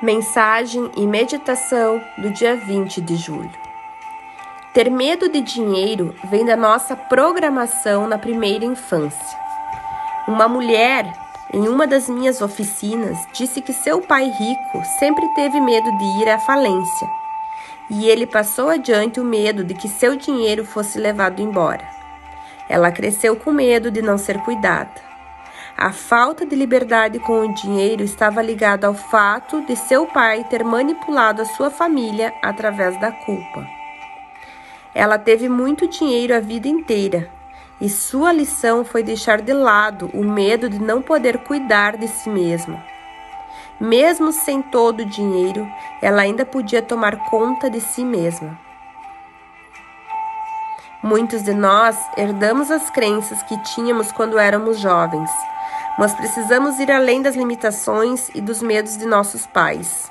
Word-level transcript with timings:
Mensagem 0.00 0.92
e 0.96 1.04
meditação 1.08 2.00
do 2.16 2.30
dia 2.30 2.54
20 2.54 3.00
de 3.00 3.16
julho. 3.16 3.50
Ter 4.72 4.88
medo 4.88 5.28
de 5.28 5.40
dinheiro 5.40 6.14
vem 6.30 6.44
da 6.44 6.56
nossa 6.56 6.94
programação 6.94 8.06
na 8.06 8.16
primeira 8.16 8.64
infância. 8.64 9.36
Uma 10.28 10.46
mulher 10.46 11.12
em 11.52 11.66
uma 11.66 11.84
das 11.84 12.08
minhas 12.08 12.40
oficinas 12.40 13.18
disse 13.32 13.60
que 13.60 13.72
seu 13.72 14.00
pai 14.00 14.26
rico 14.26 14.84
sempre 15.00 15.26
teve 15.34 15.60
medo 15.60 15.90
de 15.98 16.22
ir 16.22 16.28
à 16.28 16.38
falência 16.38 17.08
e 17.90 18.08
ele 18.08 18.24
passou 18.24 18.68
adiante 18.68 19.18
o 19.18 19.24
medo 19.24 19.64
de 19.64 19.74
que 19.74 19.88
seu 19.88 20.14
dinheiro 20.14 20.64
fosse 20.64 20.96
levado 20.96 21.42
embora. 21.42 21.88
Ela 22.68 22.92
cresceu 22.92 23.34
com 23.34 23.50
medo 23.50 23.90
de 23.90 24.00
não 24.00 24.16
ser 24.16 24.38
cuidada. 24.44 25.07
A 25.80 25.92
falta 25.92 26.44
de 26.44 26.56
liberdade 26.56 27.20
com 27.20 27.38
o 27.38 27.54
dinheiro 27.54 28.02
estava 28.02 28.42
ligada 28.42 28.88
ao 28.88 28.94
fato 28.94 29.64
de 29.64 29.76
seu 29.76 30.06
pai 30.06 30.42
ter 30.50 30.64
manipulado 30.64 31.40
a 31.40 31.44
sua 31.44 31.70
família 31.70 32.34
através 32.42 32.98
da 33.00 33.12
culpa. 33.12 33.64
Ela 34.92 35.16
teve 35.20 35.48
muito 35.48 35.86
dinheiro 35.86 36.34
a 36.34 36.40
vida 36.40 36.66
inteira 36.66 37.30
e 37.80 37.88
sua 37.88 38.32
lição 38.32 38.84
foi 38.84 39.04
deixar 39.04 39.40
de 39.40 39.52
lado 39.52 40.10
o 40.12 40.24
medo 40.24 40.68
de 40.68 40.80
não 40.80 41.00
poder 41.00 41.44
cuidar 41.44 41.96
de 41.96 42.08
si 42.08 42.28
mesma. 42.28 42.84
Mesmo 43.80 44.32
sem 44.32 44.60
todo 44.60 45.04
o 45.04 45.08
dinheiro, 45.08 45.64
ela 46.02 46.22
ainda 46.22 46.44
podia 46.44 46.82
tomar 46.82 47.30
conta 47.30 47.70
de 47.70 47.80
si 47.80 48.04
mesma. 48.04 48.58
Muitos 51.00 51.44
de 51.44 51.54
nós 51.54 51.96
herdamos 52.16 52.68
as 52.68 52.90
crenças 52.90 53.40
que 53.44 53.56
tínhamos 53.62 54.10
quando 54.10 54.40
éramos 54.40 54.80
jovens 54.80 55.30
mas 55.98 56.14
precisamos 56.14 56.78
ir 56.78 56.92
além 56.92 57.20
das 57.20 57.34
limitações 57.34 58.30
e 58.32 58.40
dos 58.40 58.62
medos 58.62 58.96
de 58.96 59.04
nossos 59.04 59.46
pais. 59.46 60.10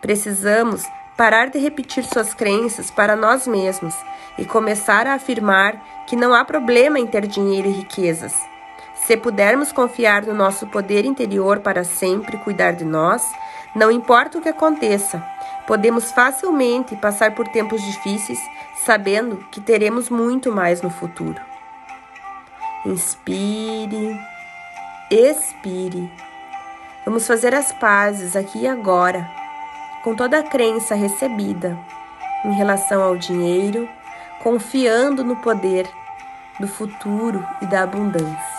Precisamos 0.00 0.84
parar 1.18 1.50
de 1.50 1.58
repetir 1.58 2.04
suas 2.04 2.32
crenças 2.32 2.90
para 2.90 3.14
nós 3.14 3.46
mesmos 3.46 3.94
e 4.38 4.44
começar 4.44 5.06
a 5.06 5.14
afirmar 5.14 6.04
que 6.06 6.16
não 6.16 6.32
há 6.32 6.44
problema 6.44 6.98
em 6.98 7.06
ter 7.06 7.26
dinheiro 7.26 7.68
e 7.68 7.72
riquezas. 7.72 8.34
Se 8.94 9.16
pudermos 9.16 9.70
confiar 9.70 10.22
no 10.22 10.32
nosso 10.32 10.66
poder 10.68 11.04
interior 11.04 11.60
para 11.60 11.84
sempre 11.84 12.38
cuidar 12.38 12.72
de 12.72 12.84
nós, 12.84 13.22
não 13.74 13.90
importa 13.90 14.38
o 14.38 14.40
que 14.40 14.48
aconteça, 14.48 15.22
podemos 15.66 16.10
facilmente 16.10 16.96
passar 16.96 17.34
por 17.34 17.46
tempos 17.48 17.82
difíceis 17.82 18.40
sabendo 18.84 19.44
que 19.50 19.60
teremos 19.60 20.08
muito 20.08 20.50
mais 20.50 20.80
no 20.80 20.88
futuro. 20.88 21.40
Inspire 22.86 24.18
expire. 25.10 26.10
Vamos 27.04 27.26
fazer 27.26 27.54
as 27.54 27.72
pazes 27.72 28.36
aqui 28.36 28.60
e 28.60 28.68
agora, 28.68 29.28
com 30.04 30.14
toda 30.14 30.38
a 30.38 30.42
crença 30.42 30.94
recebida 30.94 31.78
em 32.44 32.52
relação 32.52 33.02
ao 33.02 33.16
dinheiro, 33.16 33.88
confiando 34.42 35.24
no 35.24 35.36
poder 35.36 35.88
do 36.60 36.68
futuro 36.68 37.44
e 37.62 37.66
da 37.66 37.82
abundância. 37.82 38.57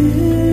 you. 0.00 0.49